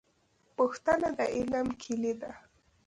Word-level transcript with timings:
پوښتنه 0.57 1.09
د 1.17 1.19
علم 1.35 1.67
کیلي 1.81 2.13
ده 2.21 2.31